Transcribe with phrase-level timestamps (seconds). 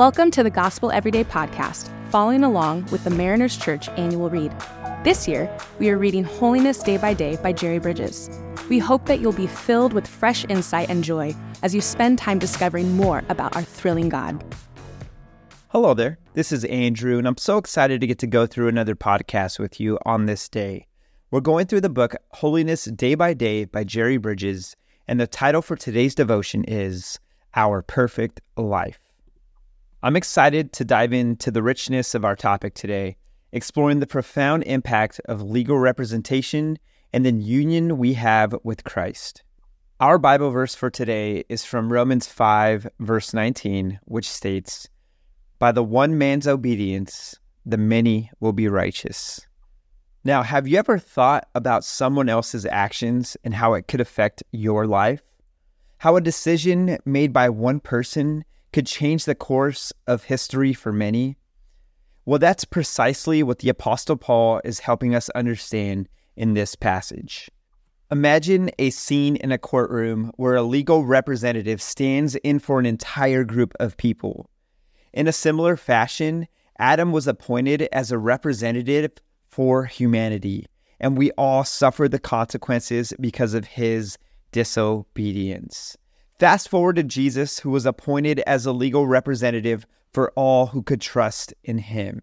[0.00, 4.50] Welcome to the Gospel Everyday podcast, following along with the Mariners Church annual read.
[5.04, 8.30] This year, we are reading Holiness Day by Day by Jerry Bridges.
[8.70, 12.38] We hope that you'll be filled with fresh insight and joy as you spend time
[12.38, 14.42] discovering more about our thrilling God.
[15.68, 16.16] Hello there.
[16.32, 19.78] This is Andrew, and I'm so excited to get to go through another podcast with
[19.80, 20.86] you on this day.
[21.30, 24.76] We're going through the book Holiness Day by Day by Jerry Bridges,
[25.06, 27.20] and the title for today's devotion is
[27.54, 28.98] Our Perfect Life.
[30.02, 33.18] I'm excited to dive into the richness of our topic today,
[33.52, 36.78] exploring the profound impact of legal representation
[37.12, 39.42] and the union we have with Christ.
[40.00, 44.88] Our Bible verse for today is from Romans 5, verse 19, which states,
[45.58, 49.46] By the one man's obedience, the many will be righteous.
[50.24, 54.86] Now, have you ever thought about someone else's actions and how it could affect your
[54.86, 55.20] life?
[55.98, 61.36] How a decision made by one person could change the course of history for many?
[62.24, 67.50] Well, that's precisely what the Apostle Paul is helping us understand in this passage.
[68.12, 73.44] Imagine a scene in a courtroom where a legal representative stands in for an entire
[73.44, 74.50] group of people.
[75.12, 76.46] In a similar fashion,
[76.78, 79.12] Adam was appointed as a representative
[79.48, 80.66] for humanity,
[80.98, 84.18] and we all suffer the consequences because of his
[84.52, 85.96] disobedience.
[86.40, 91.02] Fast forward to Jesus, who was appointed as a legal representative for all who could
[91.02, 92.22] trust in him.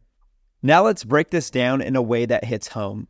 [0.63, 3.09] Now let's break this down in a way that hits home.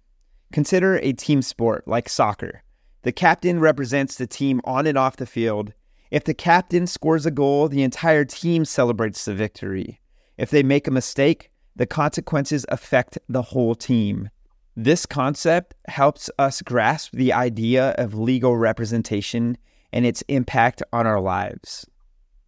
[0.51, 2.61] Consider a team sport like soccer.
[3.03, 5.71] The captain represents the team on and off the field.
[6.11, 10.01] If the captain scores a goal, the entire team celebrates the victory.
[10.37, 14.29] If they make a mistake, the consequences affect the whole team.
[14.75, 19.57] This concept helps us grasp the idea of legal representation
[19.93, 21.85] and its impact on our lives.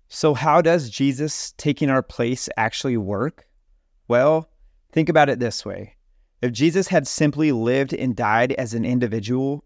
[0.08, 3.48] So, how does Jesus taking our place actually work?
[4.08, 4.50] Well,
[4.92, 5.96] think about it this way
[6.42, 9.64] if Jesus had simply lived and died as an individual,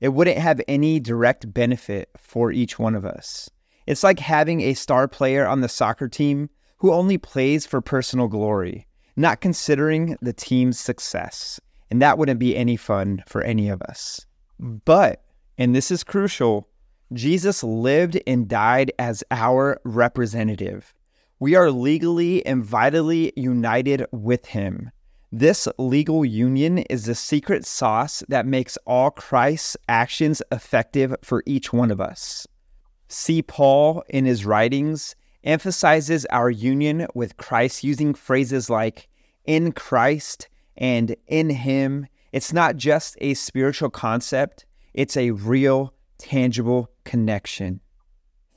[0.00, 3.50] it wouldn't have any direct benefit for each one of us.
[3.86, 8.28] It's like having a star player on the soccer team who only plays for personal
[8.28, 11.60] glory, not considering the team's success.
[11.90, 14.24] And that wouldn't be any fun for any of us.
[14.58, 15.22] But,
[15.58, 16.68] and this is crucial,
[17.12, 20.94] Jesus lived and died as our representative.
[21.38, 24.90] We are legally and vitally united with him.
[25.30, 31.72] This legal union is the secret sauce that makes all Christ's actions effective for each
[31.72, 32.46] one of us.
[33.08, 39.08] See, Paul in his writings emphasizes our union with Christ using phrases like
[39.44, 42.06] in Christ and in Him.
[42.32, 47.80] It's not just a spiritual concept, it's a real tangible connection.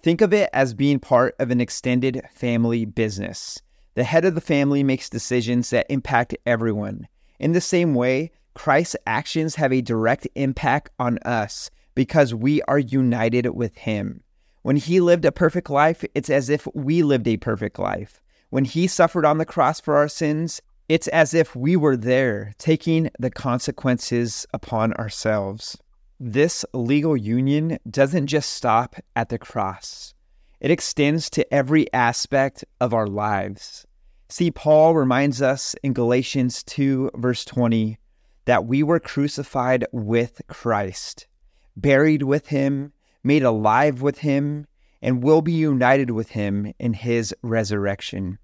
[0.03, 3.59] Think of it as being part of an extended family business.
[3.95, 7.07] The head of the family makes decisions that impact everyone.
[7.39, 12.77] In the same way, Christ's actions have a direct impact on us because we are
[12.77, 14.21] united with Him.
[14.61, 18.21] When He lived a perfect life, it's as if we lived a perfect life.
[18.51, 22.53] When He suffered on the cross for our sins, it's as if we were there,
[22.59, 25.79] taking the consequences upon ourselves.
[26.19, 30.13] This legal union doesn't just stop at the cross,
[30.61, 33.85] it extends to every aspect of our lives.
[34.29, 37.99] See, Paul reminds us in Galatians 2, verse 20,
[38.45, 41.27] that we were crucified with Christ,
[41.75, 44.67] buried with him, made alive with him,
[45.01, 48.39] and will be united with him in his resurrection.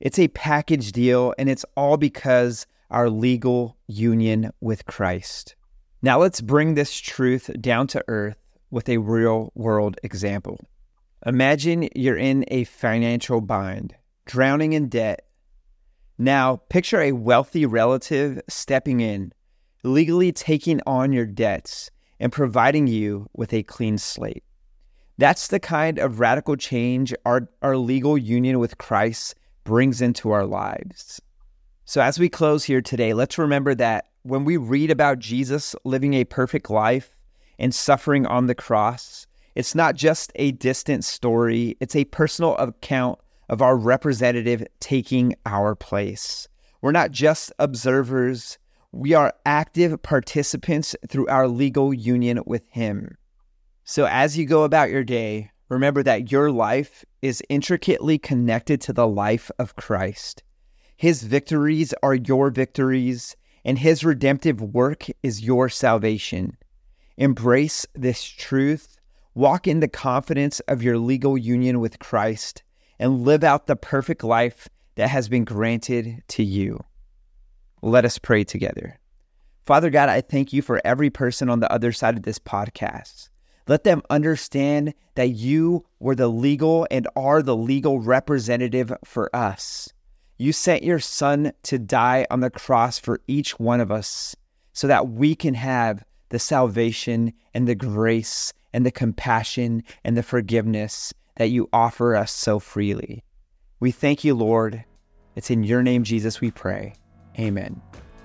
[0.00, 5.54] It's a package deal, and it's all because our legal union with Christ.
[6.00, 8.36] Now let's bring this truth down to earth
[8.70, 10.60] with a real world example.
[11.26, 15.26] Imagine you're in a financial bind, drowning in debt.
[16.16, 19.32] Now picture a wealthy relative stepping in,
[19.82, 24.44] legally taking on your debts and providing you with a clean slate.
[25.18, 29.34] That's the kind of radical change our, our legal union with Christ
[29.64, 31.20] brings into our lives.
[31.86, 36.14] So, as we close here today, let's remember that when we read about Jesus living
[36.14, 37.16] a perfect life
[37.58, 43.18] and suffering on the cross, it's not just a distant story, it's a personal account
[43.48, 46.48] of our representative taking our place.
[46.80, 48.58] We're not just observers,
[48.92, 53.16] we are active participants through our legal union with Him.
[53.84, 58.92] So, as you go about your day, remember that your life is intricately connected to
[58.92, 60.42] the life of Christ.
[60.96, 63.36] His victories are your victories,
[63.68, 66.56] and His redemptive work is your salvation.
[67.18, 68.96] Embrace this truth,
[69.34, 72.62] walk in the confidence of your legal union with Christ,
[72.98, 76.82] and live out the perfect life that has been granted to you.
[77.82, 78.98] Let us pray together.
[79.66, 83.28] Father God, I thank you for every person on the other side of this podcast.
[83.66, 89.92] Let them understand that you were the legal and are the legal representative for us.
[90.40, 94.36] You sent your son to die on the cross for each one of us
[94.72, 100.22] so that we can have the salvation and the grace and the compassion and the
[100.22, 103.24] forgiveness that you offer us so freely.
[103.80, 104.84] We thank you, Lord.
[105.34, 106.94] It's in your name, Jesus, we pray.
[107.36, 107.82] Amen.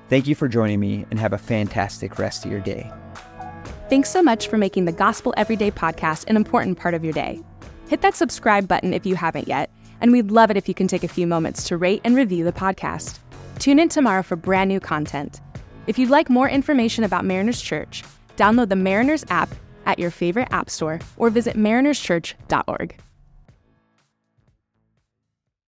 [0.08, 2.92] Thank you for joining me and have a fantastic rest of your day.
[3.90, 7.42] Thanks so much for making the Gospel Everyday podcast an important part of your day.
[7.88, 9.72] Hit that subscribe button if you haven't yet,
[10.04, 12.44] and we'd love it if you can take a few moments to rate and review
[12.44, 13.18] the podcast.
[13.58, 15.40] Tune in tomorrow for brand new content.
[15.88, 18.04] If you'd like more information about Mariners Church,
[18.36, 19.50] download the Mariners app
[19.86, 22.96] at your favorite app store or visit marinerschurch.org.